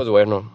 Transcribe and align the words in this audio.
pues 0.00 0.08
bueno, 0.08 0.50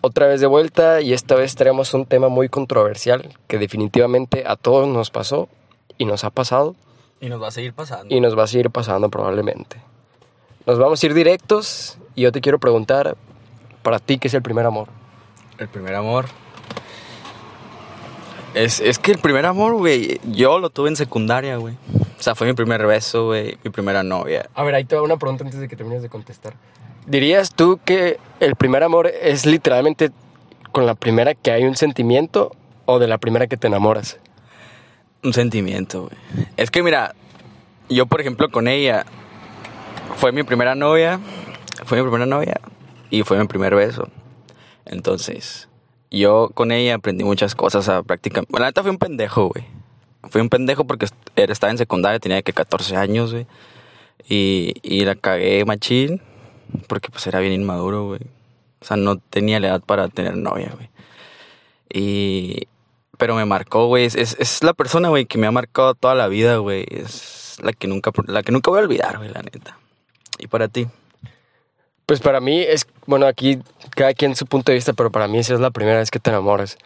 otra 0.00 0.28
vez 0.28 0.40
de 0.40 0.46
vuelta 0.46 1.00
y 1.00 1.12
esta 1.12 1.34
vez 1.34 1.56
traemos 1.56 1.92
un 1.92 2.06
tema 2.06 2.28
muy 2.28 2.48
controversial 2.48 3.36
que 3.48 3.58
definitivamente 3.58 4.44
a 4.46 4.54
todos 4.54 4.86
nos 4.86 5.10
pasó 5.10 5.48
y 5.98 6.04
nos 6.04 6.22
ha 6.22 6.30
pasado 6.30 6.76
Y 7.20 7.28
nos 7.28 7.42
va 7.42 7.48
a 7.48 7.50
seguir 7.50 7.72
pasando. 7.72 8.14
y 8.14 8.20
nos 8.20 8.38
va 8.38 8.44
a 8.44 8.46
seguir 8.46 8.70
pasando 8.70 9.08
probablemente. 9.10 9.78
Nos 10.66 10.78
vamos 10.78 11.02
a 11.02 11.06
ir 11.06 11.14
directos 11.14 11.98
y 12.14 12.22
yo 12.22 12.30
te 12.30 12.40
quiero 12.40 12.60
preguntar, 12.60 13.16
para 13.82 13.98
ti, 13.98 14.18
¿qué 14.18 14.28
es 14.28 14.34
el 14.34 14.42
primer 14.42 14.66
amor? 14.66 14.86
El 15.58 15.66
primer 15.66 15.96
amor. 15.96 16.26
Es, 18.54 18.78
es 18.78 19.00
que 19.00 19.10
el 19.10 19.18
primer 19.18 19.46
amor, 19.46 19.74
güey, 19.74 20.20
yo 20.30 20.60
lo 20.60 20.70
tuve 20.70 20.90
en 20.90 20.96
secundaria, 20.96 21.56
güey. 21.56 21.74
O 22.20 22.22
sea, 22.22 22.36
fue 22.36 22.46
mi 22.46 22.52
primer 22.52 22.86
beso, 22.86 23.26
güey, 23.26 23.58
mi 23.64 23.70
primera 23.72 24.04
novia. 24.04 24.48
A 24.54 24.62
ver, 24.62 24.76
ahí 24.76 24.84
te 24.84 24.96
una 25.00 25.16
pregunta 25.16 25.42
antes 25.42 25.58
de 25.58 25.66
que 25.66 25.74
termines 25.74 26.02
de 26.02 26.08
contestar. 26.08 26.54
¿Dirías 27.06 27.54
tú 27.54 27.78
que 27.84 28.18
el 28.40 28.56
primer 28.56 28.82
amor 28.82 29.06
es 29.06 29.46
literalmente 29.46 30.10
con 30.72 30.86
la 30.86 30.96
primera 30.96 31.34
que 31.34 31.52
hay 31.52 31.62
un 31.62 31.76
sentimiento 31.76 32.50
o 32.84 32.98
de 32.98 33.06
la 33.06 33.18
primera 33.18 33.46
que 33.46 33.56
te 33.56 33.68
enamoras? 33.68 34.18
Un 35.22 35.32
sentimiento, 35.32 36.02
güey. 36.02 36.46
Es 36.56 36.72
que 36.72 36.82
mira, 36.82 37.14
yo 37.88 38.06
por 38.06 38.20
ejemplo 38.20 38.50
con 38.50 38.66
ella, 38.66 39.06
fue 40.16 40.32
mi 40.32 40.42
primera 40.42 40.74
novia, 40.74 41.20
fue 41.84 41.98
mi 41.98 42.02
primera 42.02 42.26
novia 42.26 42.60
y 43.08 43.22
fue 43.22 43.38
mi 43.38 43.46
primer 43.46 43.76
beso. 43.76 44.08
Entonces, 44.84 45.68
yo 46.10 46.50
con 46.54 46.72
ella 46.72 46.96
aprendí 46.96 47.22
muchas 47.22 47.54
cosas 47.54 47.88
a 47.88 48.02
practicar. 48.02 48.46
Bueno, 48.48 48.64
la 48.64 48.70
neta 48.70 48.82
fui 48.82 48.90
un 48.90 48.98
pendejo, 48.98 49.46
güey. 49.46 49.64
Fui 50.28 50.40
un 50.40 50.48
pendejo 50.48 50.84
porque 50.84 51.06
estaba 51.36 51.70
en 51.70 51.78
secundaria, 51.78 52.18
tenía 52.18 52.42
que 52.42 52.52
14 52.52 52.96
años, 52.96 53.32
güey. 53.32 53.46
Y, 54.28 54.74
y 54.82 55.04
la 55.04 55.14
cagué 55.14 55.64
machín 55.64 56.20
porque 56.86 57.10
pues 57.10 57.26
era 57.26 57.40
bien 57.40 57.52
inmaduro, 57.52 58.06
güey. 58.06 58.20
O 58.80 58.84
sea, 58.84 58.96
no 58.96 59.18
tenía 59.18 59.60
la 59.60 59.68
edad 59.68 59.80
para 59.80 60.08
tener 60.08 60.36
novia, 60.36 60.72
güey. 60.74 60.90
Y... 61.92 62.68
Pero 63.18 63.34
me 63.34 63.46
marcó, 63.46 63.86
güey. 63.86 64.04
Es, 64.04 64.14
es, 64.14 64.62
la 64.62 64.74
persona, 64.74 65.08
güey, 65.08 65.24
que 65.24 65.38
me 65.38 65.46
ha 65.46 65.50
marcado 65.50 65.94
toda 65.94 66.14
la 66.14 66.28
vida, 66.28 66.56
güey. 66.58 66.84
Es 66.90 67.56
la 67.62 67.72
que 67.72 67.86
nunca, 67.86 68.10
la 68.26 68.42
que 68.42 68.52
nunca 68.52 68.70
voy 68.70 68.80
a 68.80 68.82
olvidar, 68.82 69.16
güey, 69.16 69.30
la 69.30 69.40
neta. 69.40 69.78
¿Y 70.38 70.48
para 70.48 70.68
ti? 70.68 70.86
Pues 72.04 72.20
para 72.20 72.40
mí 72.40 72.60
es, 72.60 72.86
bueno, 73.06 73.26
aquí 73.26 73.58
cada 73.90 74.12
quien 74.14 74.36
su 74.36 74.46
punto 74.46 74.70
de 74.70 74.76
vista, 74.76 74.92
pero 74.92 75.10
para 75.10 75.28
mí 75.28 75.38
esa 75.38 75.54
es 75.54 75.60
la 75.60 75.70
primera 75.70 75.98
vez 75.98 76.10
que 76.10 76.20
te 76.20 76.30
enamoras. 76.30 76.76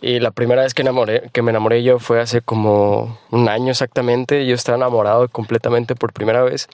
Y 0.00 0.20
la 0.20 0.30
primera 0.30 0.62
vez 0.62 0.72
que, 0.72 0.82
enamoré, 0.82 1.30
que 1.32 1.42
me 1.42 1.50
enamoré 1.50 1.82
yo 1.82 1.98
fue 1.98 2.20
hace 2.20 2.40
como 2.42 3.18
un 3.30 3.48
año 3.48 3.70
exactamente. 3.70 4.46
Yo 4.46 4.54
estaba 4.54 4.76
enamorado 4.76 5.28
completamente 5.28 5.94
por 5.94 6.12
primera 6.12 6.42
vez. 6.42 6.68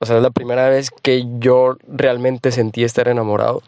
O 0.00 0.06
sea, 0.06 0.16
es 0.16 0.22
la 0.22 0.30
primera 0.30 0.68
vez 0.70 0.90
que 0.90 1.26
yo 1.38 1.76
realmente 1.86 2.52
sentí 2.52 2.84
estar 2.84 3.06
enamorado. 3.06 3.62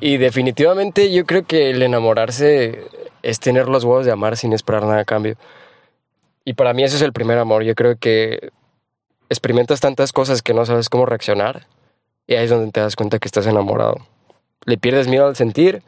Y 0.00 0.16
definitivamente 0.16 1.12
yo 1.12 1.24
creo 1.24 1.44
que 1.44 1.70
el 1.70 1.82
enamorarse 1.82 2.84
es 3.22 3.38
tener 3.38 3.68
los 3.68 3.84
huevos 3.84 4.04
de 4.04 4.12
amar 4.12 4.36
sin 4.36 4.52
esperar 4.52 4.82
nada 4.82 5.00
a 5.00 5.04
cambio. 5.04 5.36
Y 6.44 6.54
para 6.54 6.74
mí 6.74 6.82
ese 6.82 6.96
es 6.96 7.02
el 7.02 7.12
primer 7.12 7.38
amor. 7.38 7.62
Yo 7.62 7.76
creo 7.76 7.96
que 7.96 8.50
experimentas 9.28 9.80
tantas 9.80 10.12
cosas 10.12 10.42
que 10.42 10.54
no 10.54 10.66
sabes 10.66 10.88
cómo 10.88 11.06
reaccionar. 11.06 11.66
Y 12.26 12.34
ahí 12.34 12.44
es 12.44 12.50
donde 12.50 12.72
te 12.72 12.80
das 12.80 12.96
cuenta 12.96 13.20
que 13.20 13.28
estás 13.28 13.46
enamorado. 13.46 13.94
Le 14.64 14.76
pierdes 14.76 15.06
miedo 15.06 15.26
al 15.26 15.36
sentir 15.36 15.82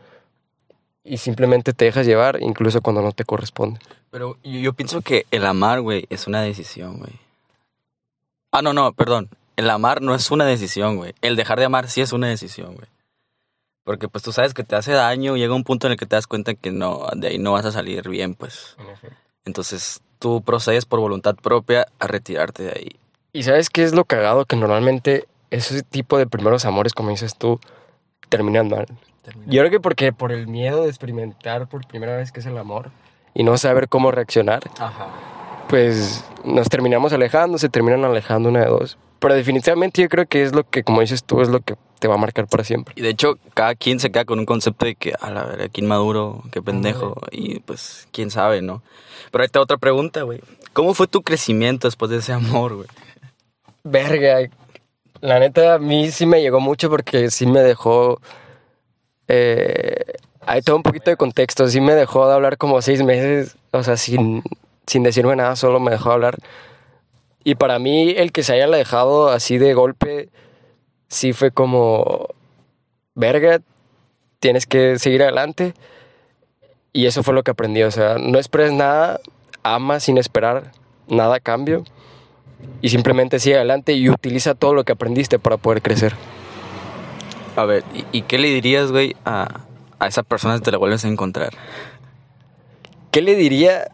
y 1.02 1.16
simplemente 1.16 1.72
te 1.72 1.86
dejas 1.86 2.06
llevar, 2.06 2.40
incluso 2.40 2.80
cuando 2.82 3.02
no 3.02 3.10
te 3.10 3.24
corresponde. 3.24 3.80
Pero 4.10 4.38
yo, 4.44 4.60
yo 4.60 4.72
pienso 4.74 5.02
que 5.02 5.26
el 5.32 5.44
amar, 5.44 5.80
güey, 5.80 6.06
es 6.08 6.28
una 6.28 6.42
decisión, 6.42 6.98
güey. 6.98 7.12
Ah, 8.52 8.62
no, 8.62 8.72
no, 8.72 8.92
perdón. 8.92 9.28
El 9.56 9.70
amar 9.70 10.02
no 10.02 10.14
es 10.14 10.30
una 10.30 10.44
decisión, 10.44 10.96
güey. 10.96 11.14
El 11.20 11.36
dejar 11.36 11.58
de 11.58 11.66
amar 11.66 11.88
sí 11.88 12.00
es 12.00 12.12
una 12.12 12.28
decisión, 12.28 12.74
güey. 12.74 12.88
Porque 13.84 14.08
pues 14.08 14.22
tú 14.22 14.32
sabes 14.32 14.54
que 14.54 14.62
te 14.62 14.76
hace 14.76 14.92
daño, 14.92 15.36
llega 15.36 15.54
un 15.54 15.64
punto 15.64 15.86
en 15.86 15.92
el 15.92 15.98
que 15.98 16.06
te 16.06 16.16
das 16.16 16.26
cuenta 16.26 16.54
que 16.54 16.70
no, 16.70 17.08
de 17.14 17.28
ahí 17.28 17.38
no 17.38 17.52
vas 17.52 17.64
a 17.64 17.72
salir 17.72 18.08
bien, 18.08 18.34
pues. 18.34 18.76
Entonces 19.44 20.00
tú 20.18 20.42
procedes 20.42 20.86
por 20.86 21.00
voluntad 21.00 21.34
propia 21.34 21.86
a 21.98 22.06
retirarte 22.06 22.62
de 22.62 22.70
ahí. 22.70 22.96
¿Y 23.32 23.42
sabes 23.42 23.70
qué 23.70 23.82
es 23.82 23.92
lo 23.92 24.04
cagado? 24.04 24.44
Que 24.44 24.56
normalmente 24.56 25.26
ese 25.50 25.82
tipo 25.82 26.16
de 26.16 26.26
primeros 26.26 26.64
amores, 26.64 26.94
como 26.94 27.10
dices 27.10 27.36
tú, 27.36 27.58
terminan 28.28 28.68
mal. 28.68 28.86
Yo 29.46 29.60
creo 29.62 29.70
que 29.70 29.80
porque 29.80 30.12
por 30.12 30.32
el 30.32 30.46
miedo 30.48 30.82
de 30.82 30.88
experimentar 30.88 31.68
por 31.68 31.86
primera 31.86 32.16
vez 32.16 32.32
qué 32.32 32.40
es 32.40 32.46
el 32.46 32.58
amor 32.58 32.90
y 33.34 33.44
no 33.44 33.56
saber 33.56 33.88
cómo 33.88 34.10
reaccionar, 34.10 34.62
Ajá. 34.78 35.06
pues 35.68 36.24
nos 36.44 36.68
terminamos 36.68 37.12
alejando, 37.12 37.58
se 37.58 37.68
terminan 37.68 38.04
alejando 38.04 38.48
una 38.48 38.60
de 38.60 38.66
dos. 38.66 38.98
Pero 39.22 39.36
definitivamente 39.36 40.02
yo 40.02 40.08
creo 40.08 40.26
que 40.26 40.42
es 40.42 40.52
lo 40.52 40.68
que, 40.68 40.82
como 40.82 41.00
dices 41.00 41.22
tú, 41.22 41.42
es 41.42 41.48
lo 41.48 41.60
que 41.60 41.76
te 42.00 42.08
va 42.08 42.16
a 42.16 42.18
marcar 42.18 42.48
para 42.48 42.64
siempre. 42.64 42.92
Y 42.96 43.02
de 43.02 43.10
hecho, 43.10 43.38
cada 43.54 43.76
quien 43.76 44.00
se 44.00 44.10
queda 44.10 44.24
con 44.24 44.40
un 44.40 44.46
concepto 44.46 44.84
de 44.84 44.96
que, 44.96 45.14
a 45.20 45.30
la 45.30 45.44
verdad, 45.44 45.70
qué 45.72 45.80
inmaduro, 45.80 46.42
qué 46.50 46.60
pendejo. 46.60 47.14
Y 47.30 47.60
pues, 47.60 48.08
quién 48.10 48.32
sabe, 48.32 48.62
¿no? 48.62 48.82
Pero 49.30 49.42
ahí 49.42 49.46
está 49.46 49.60
otra 49.60 49.76
pregunta, 49.76 50.22
güey. 50.22 50.40
¿Cómo 50.72 50.92
fue 50.92 51.06
tu 51.06 51.22
crecimiento 51.22 51.86
después 51.86 52.10
de 52.10 52.16
ese 52.16 52.32
amor, 52.32 52.74
güey? 52.74 52.88
Verga, 53.84 54.50
la 55.20 55.38
neta 55.38 55.74
a 55.74 55.78
mí 55.78 56.10
sí 56.10 56.26
me 56.26 56.42
llegó 56.42 56.58
mucho 56.58 56.90
porque 56.90 57.30
sí 57.30 57.46
me 57.46 57.60
dejó... 57.60 58.20
Eh, 59.28 60.14
ahí 60.40 60.62
todo 60.62 60.74
un 60.74 60.82
poquito 60.82 61.12
de 61.12 61.16
contexto, 61.16 61.68
sí 61.68 61.80
me 61.80 61.94
dejó 61.94 62.26
de 62.26 62.34
hablar 62.34 62.58
como 62.58 62.82
seis 62.82 63.04
meses, 63.04 63.56
o 63.70 63.84
sea, 63.84 63.96
sin, 63.96 64.42
sin 64.88 65.04
decirme 65.04 65.36
nada, 65.36 65.54
solo 65.54 65.78
me 65.78 65.92
dejó 65.92 66.10
hablar. 66.10 66.38
Y 67.44 67.56
para 67.56 67.78
mí 67.78 68.14
el 68.16 68.32
que 68.32 68.42
se 68.42 68.54
haya 68.54 68.68
dejado 68.68 69.28
así 69.28 69.58
de 69.58 69.74
golpe, 69.74 70.28
sí 71.08 71.32
fue 71.32 71.50
como, 71.50 72.28
verga, 73.14 73.60
tienes 74.38 74.66
que 74.66 74.98
seguir 74.98 75.22
adelante. 75.22 75.74
Y 76.92 77.06
eso 77.06 77.22
fue 77.22 77.34
lo 77.34 77.42
que 77.42 77.50
aprendí, 77.50 77.82
o 77.82 77.90
sea, 77.90 78.18
no 78.18 78.38
esperes 78.38 78.72
nada, 78.72 79.18
ama 79.62 79.98
sin 79.98 80.18
esperar 80.18 80.72
nada 81.08 81.36
a 81.36 81.40
cambio 81.40 81.84
y 82.80 82.90
simplemente 82.90 83.38
sigue 83.38 83.56
adelante 83.56 83.92
y 83.92 84.08
utiliza 84.08 84.54
todo 84.54 84.74
lo 84.74 84.84
que 84.84 84.92
aprendiste 84.92 85.38
para 85.38 85.56
poder 85.56 85.82
crecer. 85.82 86.14
A 87.56 87.64
ver, 87.64 87.84
¿y, 87.94 88.18
y 88.18 88.22
qué 88.22 88.38
le 88.38 88.48
dirías, 88.48 88.90
güey, 88.90 89.16
a, 89.24 89.62
a 89.98 90.06
esa 90.06 90.22
persona 90.22 90.56
si 90.56 90.62
te 90.62 90.70
la 90.70 90.78
vuelves 90.78 91.04
a 91.04 91.08
encontrar? 91.08 91.50
¿Qué 93.10 93.20
le 93.20 93.36
diría? 93.36 93.90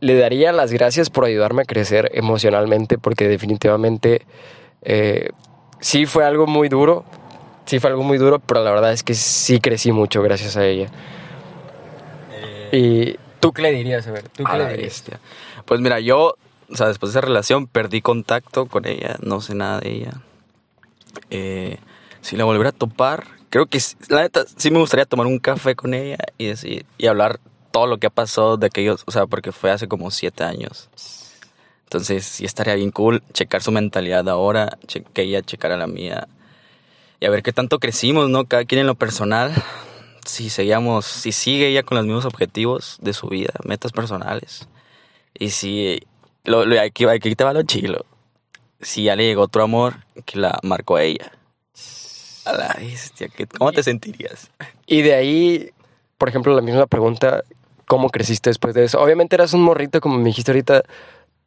Le 0.00 0.16
daría 0.16 0.52
las 0.52 0.72
gracias 0.72 1.10
por 1.10 1.24
ayudarme 1.24 1.62
a 1.62 1.64
crecer 1.64 2.10
emocionalmente 2.14 2.98
porque 2.98 3.26
definitivamente 3.28 4.22
eh, 4.82 5.30
sí 5.80 6.06
fue 6.06 6.24
algo 6.24 6.46
muy 6.46 6.68
duro, 6.68 7.04
sí 7.66 7.80
fue 7.80 7.90
algo 7.90 8.02
muy 8.04 8.16
duro, 8.18 8.38
pero 8.38 8.62
la 8.62 8.70
verdad 8.70 8.92
es 8.92 9.02
que 9.02 9.14
sí 9.14 9.60
crecí 9.60 9.90
mucho 9.90 10.22
gracias 10.22 10.56
a 10.56 10.64
ella. 10.64 10.88
¿Y 12.72 13.16
tú 13.40 13.52
qué 13.52 13.62
le 13.62 13.72
dirías? 13.72 14.06
A 14.06 14.12
ver, 14.12 14.28
¿tú 14.28 14.44
qué 14.44 14.52
A 14.52 14.56
le 14.56 14.68
dirías? 14.68 14.88
bestia. 14.88 15.20
Pues 15.64 15.80
mira, 15.80 16.00
yo, 16.00 16.34
o 16.70 16.76
sea, 16.76 16.86
después 16.88 17.12
de 17.12 17.18
esa 17.18 17.26
relación 17.26 17.66
perdí 17.66 18.00
contacto 18.02 18.66
con 18.66 18.86
ella, 18.86 19.16
no 19.22 19.40
sé 19.40 19.54
nada 19.54 19.80
de 19.80 19.90
ella. 19.90 20.12
Eh, 21.30 21.78
si 22.20 22.36
la 22.36 22.44
volviera 22.44 22.68
a 22.70 22.72
topar, 22.72 23.24
creo 23.50 23.66
que, 23.66 23.80
sí- 23.80 23.96
la 24.08 24.20
neta, 24.22 24.44
sí 24.56 24.70
me 24.70 24.78
gustaría 24.78 25.06
tomar 25.06 25.26
un 25.26 25.38
café 25.38 25.74
con 25.74 25.94
ella 25.94 26.18
y 26.36 26.46
decir, 26.46 26.84
y 26.98 27.06
hablar 27.06 27.40
todo 27.70 27.86
lo 27.86 27.98
que 27.98 28.06
ha 28.06 28.10
pasado 28.10 28.56
de 28.56 28.66
aquellos, 28.66 29.02
o 29.06 29.10
sea, 29.10 29.26
porque 29.26 29.52
fue 29.52 29.70
hace 29.70 29.88
como 29.88 30.10
siete 30.10 30.44
años. 30.44 30.88
Entonces, 31.84 32.26
sí 32.26 32.44
estaría 32.44 32.74
bien 32.74 32.90
cool 32.90 33.22
checar 33.32 33.62
su 33.62 33.72
mentalidad 33.72 34.28
ahora, 34.28 34.78
che- 34.86 35.02
que 35.02 35.22
ella 35.22 35.42
checara 35.42 35.76
la 35.76 35.86
mía. 35.86 36.28
Y 37.20 37.26
a 37.26 37.30
ver 37.30 37.42
qué 37.42 37.52
tanto 37.52 37.78
crecimos, 37.78 38.28
¿no? 38.28 38.44
Cada 38.44 38.64
quien 38.64 38.82
en 38.82 38.86
lo 38.86 38.94
personal. 38.94 39.52
Si 40.26 40.50
seguíamos, 40.50 41.06
si 41.06 41.32
sigue 41.32 41.68
ella 41.68 41.82
con 41.82 41.96
los 41.96 42.04
mismos 42.04 42.26
objetivos 42.26 42.98
de 43.00 43.14
su 43.14 43.28
vida, 43.28 43.54
metas 43.64 43.92
personales. 43.92 44.68
Y 45.38 45.50
si, 45.50 46.00
lo, 46.44 46.66
lo- 46.66 46.78
aquí, 46.80 47.06
aquí 47.06 47.34
te 47.34 47.44
va 47.44 47.54
lo 47.54 47.62
chilo. 47.62 48.04
Si 48.82 49.04
ya 49.04 49.16
le 49.16 49.24
llegó 49.24 49.42
otro 49.42 49.62
amor 49.62 49.94
que 50.26 50.38
la 50.38 50.58
marcó 50.62 50.96
a 50.96 51.02
ella. 51.02 51.32
A 52.44 52.52
la 52.52 52.76
bestia, 52.78 53.28
¿qué- 53.28 53.46
¿cómo 53.46 53.72
te 53.72 53.82
sentirías? 53.82 54.50
Y 54.86 55.00
de 55.02 55.14
ahí, 55.14 55.70
por 56.18 56.28
ejemplo, 56.28 56.54
la 56.54 56.62
misma 56.62 56.86
pregunta, 56.86 57.42
¿cómo 57.88 58.10
creciste 58.10 58.50
después 58.50 58.74
de 58.74 58.84
eso? 58.84 59.00
Obviamente 59.00 59.34
eras 59.34 59.52
un 59.54 59.62
morrito, 59.62 60.00
como 60.00 60.18
me 60.18 60.26
dijiste 60.26 60.52
ahorita, 60.52 60.82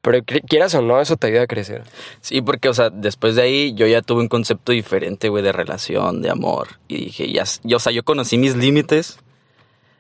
pero 0.02 0.20
quieras 0.26 0.74
o 0.76 0.82
no, 0.82 1.00
eso 1.00 1.16
te 1.16 1.28
ayuda 1.28 1.44
a 1.44 1.48
crecer. 1.48 1.84
Sí, 2.20 2.42
porque, 2.42 2.68
o 2.68 2.74
sea, 2.74 2.90
después 2.90 3.36
de 3.36 3.44
ahí 3.44 3.74
yo 3.74 3.88
ya 3.88 4.02
tuve 4.02 4.22
un 4.22 4.28
concepto 4.28 4.72
diferente, 4.74 5.30
güey, 5.30 5.44
de 5.44 5.52
relación, 5.52 6.22
de 6.22 6.32
amor. 6.32 6.80
Y 6.88 7.06
dije, 7.06 7.32
ya, 7.32 7.44
yo, 7.64 7.78
o 7.78 7.80
sea, 7.80 7.94
yo 7.94 8.04
conocí 8.04 8.38
mis 8.38 8.56
límites 8.56 9.20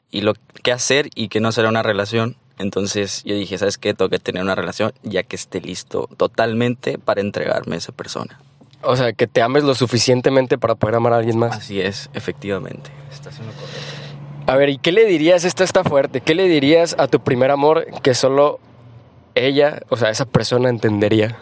y 0.09 0.21
lo 0.21 0.33
que 0.63 0.71
hacer 0.71 1.09
y 1.15 1.29
que 1.29 1.39
no 1.39 1.51
será 1.51 1.69
una 1.69 1.83
relación. 1.83 2.35
Entonces 2.57 3.23
yo 3.23 3.35
dije, 3.35 3.57
¿sabes 3.57 3.77
qué? 3.77 3.93
Tengo 3.93 4.09
que 4.09 4.19
tener 4.19 4.43
una 4.43 4.55
relación 4.55 4.91
ya 5.03 5.23
que 5.23 5.35
esté 5.35 5.61
listo 5.61 6.09
totalmente 6.17 6.97
para 6.97 7.21
entregarme 7.21 7.75
a 7.75 7.77
esa 7.77 7.91
persona. 7.91 8.39
O 8.83 8.95
sea, 8.95 9.13
que 9.13 9.27
te 9.27 9.43
ames 9.43 9.63
lo 9.63 9.75
suficientemente 9.75 10.57
para 10.57 10.73
poder 10.73 10.95
amar 10.95 11.13
a 11.13 11.17
alguien 11.17 11.37
más. 11.37 11.55
Así 11.55 11.79
es, 11.79 12.09
efectivamente. 12.13 12.89
Estás 13.11 13.39
en 13.39 13.45
lo 13.45 13.53
correcto. 13.53 14.00
A 14.51 14.57
ver, 14.57 14.67
¿y 14.67 14.79
qué 14.79 14.91
le 14.91 15.05
dirías? 15.05 15.45
Esta 15.45 15.63
está 15.63 15.85
fuerte. 15.85 16.19
¿Qué 16.19 16.35
le 16.35 16.49
dirías 16.49 16.93
a 16.99 17.07
tu 17.07 17.21
primer 17.21 17.51
amor 17.51 17.87
que 18.03 18.13
solo 18.13 18.59
ella, 19.33 19.81
o 19.87 19.95
sea, 19.95 20.09
esa 20.09 20.25
persona 20.25 20.67
entendería? 20.67 21.39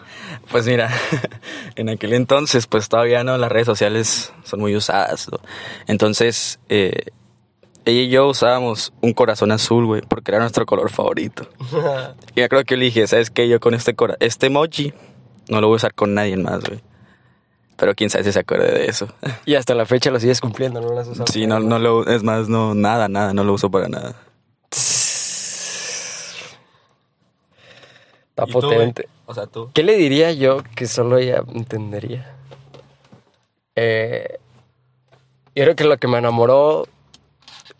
Pues 0.48 0.64
mira, 0.68 0.90
en 1.74 1.88
aquel 1.88 2.12
entonces, 2.12 2.68
pues 2.68 2.88
todavía 2.88 3.24
no, 3.24 3.36
las 3.36 3.50
redes 3.50 3.66
sociales 3.66 4.32
son 4.44 4.60
muy 4.60 4.76
usadas. 4.76 5.28
¿no? 5.28 5.40
Entonces, 5.88 6.60
eh, 6.68 7.06
ella 7.84 8.00
y 8.02 8.10
yo 8.10 8.28
usábamos 8.28 8.92
un 9.00 9.12
corazón 9.12 9.50
azul, 9.50 9.86
güey, 9.86 10.02
porque 10.02 10.30
era 10.30 10.38
nuestro 10.38 10.64
color 10.64 10.88
favorito. 10.88 11.48
y 12.36 12.42
yo 12.42 12.48
creo 12.48 12.62
que 12.62 12.76
yo 12.76 12.78
le 12.78 12.84
dije, 12.84 13.08
¿sabes 13.08 13.30
qué? 13.30 13.48
Yo 13.48 13.58
con 13.58 13.74
este, 13.74 13.96
cora 13.96 14.16
este 14.20 14.46
emoji 14.46 14.94
no 15.48 15.60
lo 15.60 15.66
voy 15.66 15.74
a 15.74 15.78
usar 15.78 15.94
con 15.94 16.14
nadie 16.14 16.36
más, 16.36 16.60
güey. 16.60 16.80
Pero 17.80 17.94
quién 17.94 18.10
sabe 18.10 18.24
si 18.24 18.32
se 18.32 18.40
acuerde 18.40 18.70
de 18.70 18.86
eso. 18.86 19.08
Y 19.46 19.54
hasta 19.54 19.74
la 19.74 19.86
fecha 19.86 20.10
lo 20.10 20.20
sigues 20.20 20.42
cumpliendo, 20.42 20.82
¿no 20.82 20.90
lo 20.90 21.00
has 21.00 21.08
usado? 21.08 21.26
Sí, 21.32 21.46
no, 21.46 21.60
no 21.60 21.78
lo, 21.78 22.06
es 22.06 22.22
más, 22.22 22.50
no, 22.50 22.74
nada, 22.74 23.08
nada, 23.08 23.32
no 23.32 23.42
lo 23.42 23.54
uso 23.54 23.70
para 23.70 23.88
nada. 23.88 24.14
Está. 28.28 28.44
O 29.24 29.34
sea, 29.34 29.46
tú. 29.46 29.70
¿Qué 29.72 29.82
le 29.82 29.96
diría 29.96 30.30
yo 30.32 30.62
que 30.76 30.86
solo 30.86 31.16
ella 31.16 31.42
entendería? 31.54 32.36
Eh, 33.76 34.38
yo 35.54 35.64
creo 35.64 35.76
que 35.76 35.84
lo 35.84 35.96
que 35.96 36.06
me 36.06 36.18
enamoró 36.18 36.86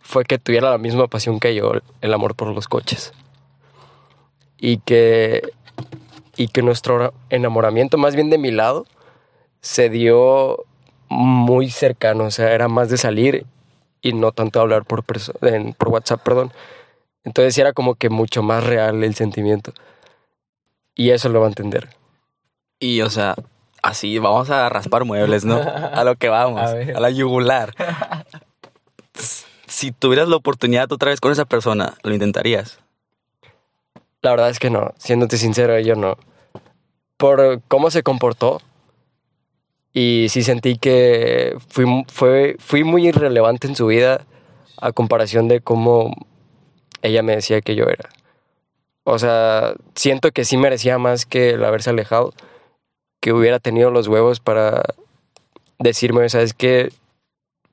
fue 0.00 0.24
que 0.24 0.38
tuviera 0.38 0.70
la 0.70 0.78
misma 0.78 1.08
pasión 1.08 1.40
que 1.40 1.54
yo, 1.54 1.72
el 2.00 2.14
amor 2.14 2.34
por 2.36 2.48
los 2.48 2.68
coches. 2.68 3.12
Y 4.56 4.78
que, 4.78 5.42
y 6.36 6.48
que 6.48 6.62
nuestro 6.62 7.12
enamoramiento, 7.28 7.98
más 7.98 8.14
bien 8.14 8.30
de 8.30 8.38
mi 8.38 8.50
lado, 8.50 8.86
se 9.60 9.88
dio 9.90 10.64
muy 11.08 11.70
cercano. 11.70 12.24
O 12.24 12.30
sea, 12.30 12.52
era 12.52 12.68
más 12.68 12.88
de 12.90 12.96
salir 12.98 13.46
y 14.02 14.12
no 14.12 14.32
tanto 14.32 14.60
hablar 14.60 14.84
por, 14.84 15.04
en- 15.42 15.74
por 15.74 15.88
WhatsApp, 15.88 16.22
perdón. 16.22 16.52
Entonces 17.24 17.56
era 17.58 17.72
como 17.72 17.94
que 17.96 18.08
mucho 18.08 18.42
más 18.42 18.64
real 18.64 19.04
el 19.04 19.14
sentimiento. 19.14 19.72
Y 20.94 21.10
eso 21.10 21.28
lo 21.28 21.40
va 21.40 21.46
a 21.46 21.50
entender. 21.50 21.88
Y, 22.78 23.02
o 23.02 23.10
sea, 23.10 23.34
así 23.82 24.18
vamos 24.18 24.50
a 24.50 24.68
raspar 24.68 25.04
muebles, 25.04 25.44
¿no? 25.44 25.56
A 25.60 26.02
lo 26.04 26.16
que 26.16 26.28
vamos, 26.28 26.60
A 26.94 27.00
la 27.00 27.10
yugular. 27.10 27.74
Si 29.66 29.92
tuvieras 29.92 30.28
la 30.28 30.36
oportunidad 30.36 30.90
otra 30.92 31.10
vez 31.10 31.20
con 31.20 31.30
esa 31.32 31.44
persona, 31.44 31.94
¿lo 32.02 32.12
intentarías? 32.12 32.78
La 34.22 34.30
verdad 34.30 34.50
es 34.50 34.58
que 34.58 34.70
no, 34.70 34.92
siéndote 34.98 35.36
sincero, 35.38 35.78
yo 35.80 35.94
no. 35.94 36.16
Por 37.16 37.60
cómo 37.68 37.90
se 37.90 38.02
comportó. 38.02 38.60
Y 39.92 40.26
sí 40.30 40.42
sentí 40.42 40.78
que 40.78 41.56
fui, 41.68 42.04
fue, 42.08 42.56
fui 42.58 42.84
muy 42.84 43.08
irrelevante 43.08 43.66
en 43.66 43.74
su 43.74 43.86
vida 43.86 44.24
a 44.76 44.92
comparación 44.92 45.48
de 45.48 45.60
cómo 45.60 46.14
ella 47.02 47.22
me 47.22 47.34
decía 47.34 47.60
que 47.60 47.74
yo 47.74 47.84
era. 47.84 48.08
O 49.04 49.18
sea, 49.18 49.74
siento 49.94 50.30
que 50.30 50.44
sí 50.44 50.56
merecía 50.56 50.98
más 50.98 51.26
que 51.26 51.50
el 51.50 51.64
haberse 51.64 51.90
alejado, 51.90 52.32
que 53.20 53.32
hubiera 53.32 53.58
tenido 53.58 53.90
los 53.90 54.08
huevos 54.08 54.40
para 54.40 54.82
decirme, 55.78 56.28
¿sabes 56.28 56.54
qué? 56.54 56.92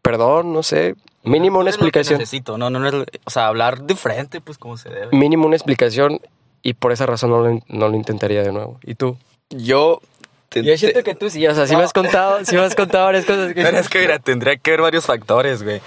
Perdón, 0.02 0.54
no 0.54 0.64
sé, 0.64 0.96
mínimo 1.24 1.60
una 1.60 1.70
Es 1.70 1.76
lo 1.76 1.82
que 1.82 1.88
explicación. 1.88 2.20
necesito, 2.20 2.58
no, 2.58 2.70
no, 2.70 2.80
no 2.80 2.88
es 2.88 3.08
o 3.26 3.30
sea, 3.30 3.48
hablar 3.48 3.84
de 3.84 3.96
frente, 3.96 4.42
pues 4.42 4.58
como 4.58 4.78
se 4.78 4.90
debe. 4.90 5.16
Mínimo 5.16 5.46
una 5.46 5.56
explicación 5.56 6.20
y 6.64 6.74
por 6.74 6.92
esa 6.92 7.06
razón 7.06 7.30
no 7.30 7.42
lo, 7.42 7.60
no 7.68 7.90
lo 7.90 7.96
intentaría 7.96 8.42
de 8.44 8.52
nuevo. 8.52 8.80
¿Y 8.84 8.96
tú? 8.96 9.18
Yo... 9.50 10.02
te- 10.50 10.64
Yo 10.64 10.78
siento 10.78 11.04
que 11.04 11.16
tú 11.16 11.30
sí, 11.30 11.46
o 11.48 11.54
sea, 11.56 11.68
sí 11.68 11.76
me 11.76 11.84
has 11.84 11.94
contado, 11.94 12.44
sí 12.46 12.56
me 12.56 12.62
has 12.62 12.76
contado 12.76 13.06
varias 13.06 13.26
cosas 13.26 13.54
que... 13.54 13.62
Pero 13.64 13.78
es 13.78 13.90
que, 13.90 14.00
mira, 14.00 14.20
tendría 14.20 14.56
que 14.58 14.72
haber 14.72 14.82
varios 14.82 15.06
factores, 15.06 15.64
güey. 15.64 15.82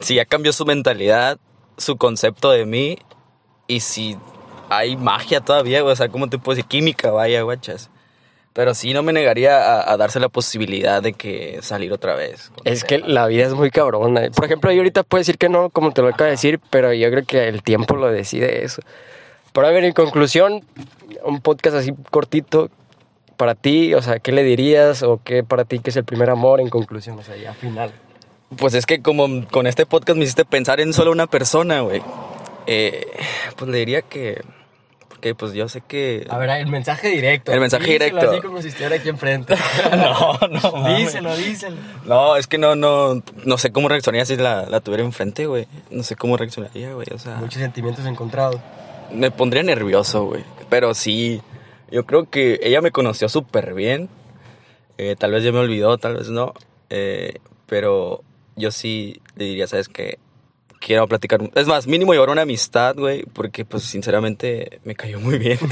Si 0.00 0.14
ya 0.14 0.24
cambió 0.24 0.52
su 0.52 0.64
mentalidad, 0.64 1.38
su 1.76 1.96
concepto 1.96 2.50
de 2.50 2.64
mí, 2.66 2.98
y 3.66 3.80
si 3.80 4.16
hay 4.70 4.96
magia 4.96 5.40
todavía, 5.40 5.80
güey. 5.82 5.92
O 5.92 5.96
sea, 5.96 6.08
¿cómo 6.08 6.28
te 6.28 6.38
puedo 6.38 6.56
decir? 6.56 6.68
Química, 6.68 7.10
vaya, 7.10 7.42
guachas. 7.42 7.90
Pero 8.54 8.74
sí 8.74 8.92
no 8.92 9.02
me 9.04 9.12
negaría 9.12 9.56
a, 9.58 9.92
a 9.92 9.96
darse 9.96 10.18
la 10.18 10.28
posibilidad 10.28 11.00
de 11.02 11.12
que 11.12 11.60
salir 11.62 11.92
otra 11.92 12.14
vez. 12.16 12.50
Es 12.64 12.82
que 12.82 12.98
la 12.98 13.26
vida 13.26 13.44
es 13.46 13.52
muy 13.54 13.70
cabrona. 13.70 14.22
Por 14.34 14.46
ejemplo, 14.46 14.72
yo 14.72 14.78
ahorita 14.78 15.04
puedo 15.04 15.20
decir 15.20 15.38
que 15.38 15.48
no, 15.48 15.70
como 15.70 15.92
te 15.92 16.02
lo 16.02 16.08
acabo 16.08 16.24
de 16.24 16.30
decir, 16.32 16.58
pero 16.70 16.92
yo 16.92 17.08
creo 17.10 17.24
que 17.24 17.46
el 17.46 17.62
tiempo 17.62 17.94
lo 17.94 18.10
decide 18.10 18.64
eso. 18.64 18.82
Pero 19.52 19.66
a 19.66 19.70
ver, 19.70 19.84
en 19.84 19.92
conclusión, 19.92 20.64
un 21.24 21.40
podcast 21.40 21.76
así 21.76 21.92
cortito, 22.10 22.68
para 23.38 23.54
ti, 23.54 23.94
o 23.94 24.02
sea, 24.02 24.18
¿qué 24.18 24.32
le 24.32 24.42
dirías? 24.42 25.02
¿O 25.02 25.20
qué 25.24 25.42
para 25.42 25.64
ti 25.64 25.78
que 25.78 25.88
es 25.88 25.96
el 25.96 26.04
primer 26.04 26.28
amor 26.28 26.60
en 26.60 26.68
conclusión? 26.68 27.18
O 27.18 27.22
sea, 27.22 27.36
ya 27.36 27.54
final. 27.54 27.90
Pues 28.58 28.74
es 28.74 28.84
que 28.84 29.00
como 29.00 29.46
con 29.48 29.66
este 29.66 29.86
podcast 29.86 30.18
me 30.18 30.24
hiciste 30.24 30.44
pensar 30.44 30.80
en 30.80 30.92
solo 30.92 31.10
una 31.12 31.26
persona, 31.26 31.80
güey. 31.80 32.02
Eh, 32.66 33.06
pues 33.56 33.70
le 33.70 33.78
diría 33.78 34.02
que... 34.02 34.42
Porque 35.08 35.34
pues 35.34 35.52
yo 35.52 35.68
sé 35.68 35.80
que... 35.80 36.26
A 36.30 36.38
ver, 36.38 36.48
el 36.50 36.66
mensaje 36.68 37.08
directo. 37.08 37.52
El 37.52 37.58
mensaje 37.60 37.84
Díselo 37.86 38.04
directo. 38.04 38.30
así 38.30 38.40
como 38.40 38.62
si 38.62 38.68
estuviera 38.68 38.96
aquí 38.96 39.08
enfrente. 39.08 39.54
No, 39.90 40.38
no, 40.48 40.72
mames. 40.80 40.98
díselo, 41.06 41.36
díselo. 41.36 41.76
No, 42.04 42.36
es 42.36 42.46
que 42.46 42.56
no, 42.58 42.76
no, 42.76 43.22
no 43.44 43.58
sé 43.58 43.72
cómo 43.72 43.88
reaccionaría 43.88 44.24
si 44.26 44.36
la, 44.36 44.66
la 44.66 44.80
tuviera 44.80 45.02
enfrente, 45.02 45.46
güey. 45.46 45.66
No 45.90 46.02
sé 46.04 46.14
cómo 46.14 46.36
reaccionaría, 46.36 46.92
güey. 46.92 47.06
O 47.12 47.18
sea, 47.18 47.34
Muchos 47.36 47.60
sentimientos 47.60 48.06
encontrados. 48.06 48.60
me 49.12 49.30
pondría 49.30 49.62
nervioso, 49.64 50.24
güey. 50.26 50.44
Pero 50.70 50.94
sí, 50.94 51.40
yo 51.90 52.06
creo 52.06 52.28
que 52.28 52.60
ella 52.62 52.80
me 52.80 52.90
conoció 52.90 53.28
súper 53.28 53.74
bien. 53.74 54.08
Eh, 54.98 55.16
tal 55.18 55.32
vez 55.32 55.44
ya 55.44 55.52
me 55.52 55.58
olvidó, 55.58 55.98
tal 55.98 56.16
vez 56.16 56.28
no. 56.28 56.54
Eh, 56.90 57.38
pero 57.66 58.22
yo 58.56 58.70
sí 58.70 59.20
le 59.36 59.46
diría, 59.46 59.66
¿sabes 59.66 59.88
qué? 59.88 60.18
Quiero 60.80 61.06
platicar. 61.08 61.40
Es 61.54 61.66
más, 61.66 61.86
mínimo 61.86 62.12
llevar 62.12 62.30
una 62.30 62.42
amistad, 62.42 62.96
güey. 62.96 63.24
Porque, 63.32 63.64
pues, 63.64 63.84
sinceramente, 63.84 64.80
me 64.84 64.94
cayó 64.94 65.20
muy 65.20 65.38
bien. 65.38 65.58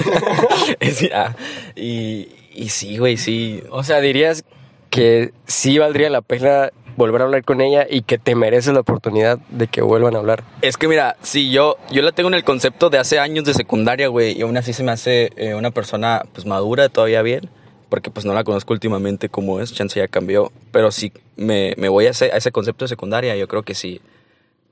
Ah, 1.13 1.35
y, 1.75 2.29
y 2.53 2.69
sí, 2.71 2.99
güey, 2.99 3.17
sí. 3.17 3.63
O 3.71 3.83
sea, 3.85 4.01
dirías 4.01 4.45
que 4.91 5.33
sí 5.47 5.79
valdría 5.79 6.11
la 6.11 6.23
pena 6.23 6.71
volver 6.97 7.21
a 7.23 7.25
hablar 7.25 7.45
con 7.45 7.61
ella 7.61 7.87
y 7.89 8.03
que 8.03 8.19
te 8.19 8.35
mereces 8.35 8.73
la 8.75 8.81
oportunidad 8.81 9.39
de 9.51 9.67
que 9.69 9.83
vuelvan 9.83 10.17
a 10.17 10.19
hablar. 10.19 10.45
Es 10.63 10.77
que 10.77 10.89
mira, 10.89 11.17
si 11.23 11.51
yo, 11.51 11.77
yo 11.91 12.03
la 12.03 12.13
tengo 12.13 12.29
en 12.29 12.35
el 12.35 12.45
concepto 12.45 12.91
de 12.91 12.99
hace 12.99 13.19
años 13.19 13.45
de 13.45 13.55
secundaria, 13.55 14.09
güey, 14.09 14.39
y 14.39 14.43
aún 14.43 14.57
así 14.57 14.73
se 14.73 14.83
me 14.83 14.93
hace 14.93 15.31
eh, 15.37 15.55
una 15.55 15.71
persona 15.71 16.23
pues 16.33 16.47
madura 16.47 16.89
todavía 16.89 17.23
bien, 17.23 17.49
porque 17.89 18.11
pues 18.11 18.27
no 18.27 18.35
la 18.35 18.45
conozco 18.45 18.73
últimamente 18.73 19.29
como 19.29 19.61
es, 19.61 19.73
chance 19.73 20.01
ya 20.01 20.09
cambió, 20.09 20.51
pero 20.73 20.91
si 20.91 21.13
me, 21.37 21.75
me 21.77 21.89
voy 21.89 22.07
a 22.07 22.11
ese, 22.11 22.33
a 22.33 22.37
ese 22.37 22.53
concepto 22.53 22.85
de 22.85 22.89
secundaria, 22.89 23.37
yo 23.37 23.47
creo 23.49 23.63
que 23.63 23.75
sí, 23.75 24.01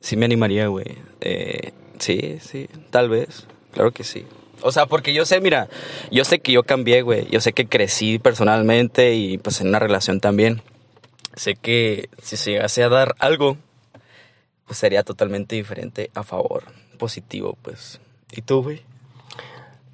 sí 0.01 0.17
me 0.17 0.25
animaría, 0.25 0.67
güey. 0.67 0.87
Eh, 1.21 1.73
sí, 1.99 2.39
sí, 2.41 2.69
tal 2.91 3.09
vez, 3.09 3.47
claro 3.73 3.93
que 3.93 4.05
sí. 4.05 4.27
O 4.63 4.73
sea, 4.73 4.87
porque 4.87 5.13
yo 5.13 5.27
sé, 5.27 5.41
mira, 5.41 5.69
yo 6.11 6.25
sé 6.25 6.39
que 6.39 6.53
yo 6.53 6.63
cambié, 6.63 7.03
güey, 7.03 7.29
yo 7.29 7.41
sé 7.41 7.53
que 7.53 7.67
crecí 7.67 8.19
personalmente 8.19 9.15
y 9.15 9.37
pues 9.37 9.61
en 9.61 9.69
una 9.69 9.79
relación 9.79 10.21
también. 10.21 10.63
Sé 11.37 11.57
que 11.57 12.09
si 12.23 12.37
se 12.37 12.53
llegase 12.53 12.83
a 12.85 12.89
dar 12.89 13.15
algo, 13.19 13.57
pues 14.67 14.79
sería 14.79 15.03
totalmente 15.03 15.57
diferente 15.57 16.11
a 16.15 16.23
favor, 16.23 16.65
positivo, 16.99 17.57
pues. 17.63 18.01
¿Y 18.33 18.43
tú, 18.43 18.63
güey? 18.63 18.83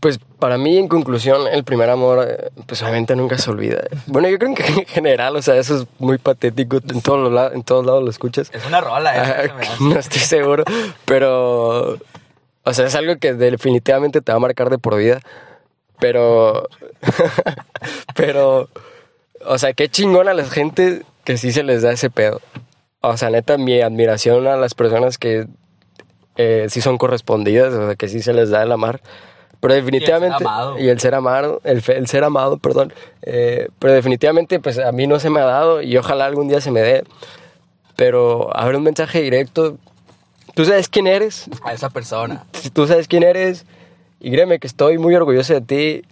Pues 0.01 0.19
para 0.39 0.57
mí, 0.57 0.79
en 0.79 0.89
conclusión, 0.89 1.47
el 1.53 1.63
primer 1.65 1.91
amor, 1.91 2.27
eh, 2.27 2.51
pues 2.67 2.81
obviamente 2.83 3.15
nunca 3.17 3.37
se 3.37 3.51
olvida. 3.51 3.83
Bueno, 4.07 4.29
yo 4.31 4.39
creo 4.39 4.55
que 4.55 4.65
en 4.67 4.87
general, 4.87 5.37
o 5.37 5.43
sea, 5.43 5.57
eso 5.57 5.77
es 5.83 5.87
muy 5.99 6.17
patético. 6.17 6.79
En 6.89 7.03
todos, 7.03 7.19
los 7.21 7.33
la- 7.33 7.49
en 7.55 7.63
todos 7.63 7.85
lados 7.85 8.03
lo 8.03 8.09
escuchas. 8.11 8.51
Es 8.55 8.65
una 8.65 8.81
rola, 8.81 9.13
Ah, 9.15 9.67
no 9.81 9.99
estoy 9.99 10.21
seguro, 10.23 10.65
pero, 11.05 11.99
o 12.65 12.73
sea, 12.73 12.87
es 12.87 12.95
algo 12.95 13.17
que 13.19 13.35
definitivamente 13.35 14.23
te 14.23 14.33
va 14.33 14.37
a 14.37 14.41
marcar 14.41 14.71
de 14.71 14.79
por 14.79 14.97
vida. 14.97 15.21
Pero, 15.99 16.67
pero, 18.15 18.69
o 19.45 19.59
sea, 19.59 19.73
qué 19.75 19.89
chingón 19.91 20.29
a 20.29 20.35
la 20.35 20.45
gente 20.45 21.03
que 21.31 21.37
sí 21.37 21.53
se 21.53 21.63
les 21.63 21.83
da 21.83 21.93
ese 21.93 22.11
pedo. 22.11 22.41
O 23.03 23.17
sea, 23.17 23.31
neta, 23.31 23.57
mi 23.57 23.81
admiración 23.81 24.49
a 24.49 24.57
las 24.57 24.75
personas 24.75 25.17
que 25.17 25.47
eh, 26.35 26.67
sí 26.69 26.81
son 26.81 26.99
correspondidas, 26.99 27.73
o 27.73 27.87
sea, 27.87 27.95
que 27.95 28.09
sí 28.09 28.21
se 28.21 28.33
les 28.33 28.51
da 28.51 28.65
el 28.65 28.73
amar. 28.73 29.01
Pero 29.61 29.75
definitivamente... 29.75 30.43
amado. 30.43 30.77
Y 30.77 30.89
el 30.89 30.99
ser 30.99 31.15
amado, 31.15 31.61
el, 31.63 31.85
el 31.87 32.09
ser 32.09 32.25
amado, 32.25 32.59
perdón. 32.59 32.93
Eh, 33.23 33.69
pero 33.79 33.93
definitivamente, 33.93 34.59
pues 34.59 34.81
a 34.81 34.91
mí 34.91 35.07
no 35.07 35.21
se 35.21 35.31
me 35.31 35.39
ha 35.39 35.45
dado 35.45 35.83
y 35.83 35.97
ojalá 35.97 36.27
algún 36.27 36.49
día 36.49 36.61
se 36.61 36.73
me 36.73 36.81
dé. 36.81 37.05
Pero 37.95 38.51
a 38.57 38.65
ver, 38.65 38.75
un 38.75 38.83
mensaje 38.83 39.23
directo. 39.23 39.77
Tú 40.57 40.65
sabes 40.65 40.89
quién 40.89 41.07
eres, 41.07 41.49
A 41.63 41.73
esa 41.73 41.91
persona. 41.91 42.45
tú 42.73 42.89
sabes 42.89 43.07
quién 43.07 43.23
eres, 43.23 43.67
y 44.19 44.33
créeme 44.33 44.59
que 44.59 44.67
estoy 44.67 44.99
muy 44.99 45.15
orgulloso 45.15 45.55
de 45.55 45.61
ti, 45.61 46.03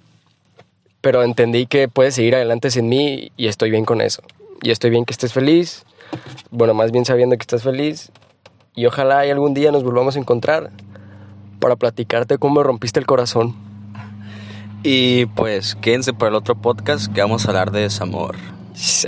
pero 1.00 1.24
entendí 1.24 1.66
que 1.66 1.88
puedes 1.88 2.14
seguir 2.14 2.36
adelante 2.36 2.70
sin 2.70 2.88
mí 2.88 3.32
y 3.36 3.48
estoy 3.48 3.72
bien 3.72 3.84
con 3.84 4.00
eso. 4.00 4.22
Y 4.62 4.70
estoy 4.70 4.90
bien 4.90 5.04
que 5.04 5.12
estés 5.12 5.32
feliz, 5.32 5.84
bueno, 6.50 6.74
más 6.74 6.90
bien 6.90 7.04
sabiendo 7.04 7.36
que 7.36 7.42
estás 7.42 7.62
feliz, 7.62 8.10
y 8.74 8.86
ojalá 8.86 9.20
algún 9.20 9.54
día 9.54 9.72
nos 9.72 9.84
volvamos 9.84 10.16
a 10.16 10.18
encontrar 10.18 10.70
para 11.60 11.76
platicarte 11.76 12.38
cómo 12.38 12.60
me 12.60 12.62
rompiste 12.62 13.00
el 13.00 13.06
corazón. 13.06 13.54
Y 14.82 15.26
pues 15.26 15.74
quédense 15.74 16.12
para 16.12 16.30
el 16.30 16.36
otro 16.36 16.54
podcast 16.54 17.12
que 17.12 17.20
vamos 17.20 17.44
a 17.44 17.48
hablar 17.48 17.72
de 17.72 17.80
desamor. 17.80 18.36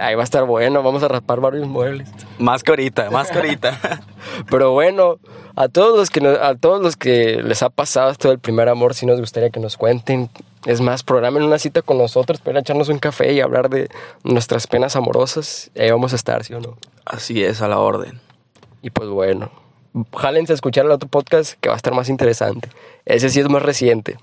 Ahí 0.01 0.15
va 0.15 0.23
a 0.23 0.25
estar 0.25 0.45
bueno, 0.45 0.83
vamos 0.83 1.03
a 1.03 1.09
raspar 1.09 1.41
varios 1.41 1.69
muebles. 1.69 2.09
Más 2.39 2.63
que 2.65 2.73
ahorita, 2.73 3.11
más 3.11 3.31
que 3.31 3.39
ahorita. 3.39 4.03
Pero 4.51 4.73
bueno, 4.73 5.19
a 5.55 5.69
todos 5.69 5.97
los 5.97 6.11
que 6.11 6.27
a 6.27 6.55
todos 6.57 6.83
los 6.83 6.97
que 6.97 7.43
les 7.43 7.63
ha 7.63 7.71
pasado 7.71 8.11
esto 8.11 8.29
del 8.29 8.39
primer 8.39 8.69
amor, 8.69 8.95
sí 8.95 9.07
nos 9.07 9.21
gustaría 9.21 9.51
que 9.51 9.61
nos 9.61 9.77
cuenten. 9.77 10.29
Es 10.67 10.81
más, 10.81 11.03
programen 11.03 11.43
una 11.43 11.59
cita 11.59 11.83
con 11.83 11.99
nosotros 11.99 12.41
para 12.41 12.61
echarnos 12.61 12.89
un 12.89 12.99
café 12.99 13.33
y 13.33 13.41
hablar 13.41 13.71
de 13.71 13.89
nuestras 14.25 14.67
penas 14.67 14.97
amorosas. 14.97 15.71
Ahí 15.79 15.91
vamos 15.91 16.13
a 16.13 16.17
estar, 16.17 16.45
¿sí 16.45 16.53
o 16.53 16.61
no? 16.61 16.77
Así 17.05 17.45
es, 17.45 17.63
a 17.63 17.69
la 17.69 17.79
orden. 17.79 18.21
Y 18.83 18.91
pues 18.91 19.09
bueno, 19.09 19.51
jálense 20.17 20.53
a 20.53 20.55
escuchar 20.55 20.85
el 20.85 20.91
otro 20.91 21.09
podcast 21.09 21.55
que 21.61 21.69
va 21.69 21.75
a 21.75 21.77
estar 21.77 21.95
más 21.95 22.09
interesante. 22.09 22.69
Ese 23.05 23.31
sí 23.31 23.41
es 23.41 23.49
más 23.49 23.63
reciente. 23.63 24.19